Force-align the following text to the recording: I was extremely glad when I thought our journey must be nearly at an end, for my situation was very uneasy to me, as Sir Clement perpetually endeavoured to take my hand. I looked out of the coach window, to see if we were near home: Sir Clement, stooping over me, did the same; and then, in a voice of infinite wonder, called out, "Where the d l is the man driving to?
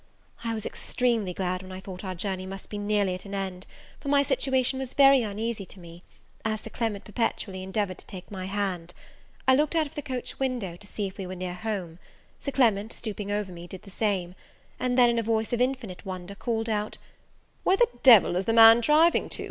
I 0.43 0.55
was 0.55 0.65
extremely 0.65 1.31
glad 1.31 1.61
when 1.61 1.71
I 1.71 1.79
thought 1.79 2.03
our 2.03 2.15
journey 2.15 2.47
must 2.47 2.71
be 2.71 2.79
nearly 2.79 3.13
at 3.13 3.25
an 3.25 3.35
end, 3.35 3.67
for 3.99 4.07
my 4.09 4.23
situation 4.23 4.79
was 4.79 4.95
very 4.95 5.21
uneasy 5.21 5.63
to 5.67 5.79
me, 5.79 6.01
as 6.43 6.61
Sir 6.61 6.71
Clement 6.71 7.03
perpetually 7.05 7.61
endeavoured 7.61 7.99
to 7.99 8.05
take 8.07 8.31
my 8.31 8.45
hand. 8.45 8.95
I 9.47 9.53
looked 9.53 9.75
out 9.75 9.85
of 9.85 9.93
the 9.93 10.01
coach 10.01 10.39
window, 10.39 10.75
to 10.75 10.87
see 10.87 11.05
if 11.05 11.19
we 11.19 11.27
were 11.27 11.35
near 11.35 11.53
home: 11.53 11.99
Sir 12.39 12.49
Clement, 12.51 12.91
stooping 12.91 13.31
over 13.31 13.51
me, 13.51 13.67
did 13.67 13.83
the 13.83 13.91
same; 13.91 14.33
and 14.79 14.97
then, 14.97 15.07
in 15.07 15.19
a 15.19 15.21
voice 15.21 15.53
of 15.53 15.61
infinite 15.61 16.03
wonder, 16.03 16.33
called 16.33 16.67
out, 16.67 16.97
"Where 17.63 17.77
the 17.77 17.85
d 18.01 18.09
l 18.13 18.35
is 18.35 18.45
the 18.45 18.53
man 18.53 18.81
driving 18.81 19.29
to? 19.29 19.39